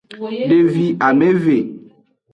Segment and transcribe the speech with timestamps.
[0.49, 1.57] Devi ameve.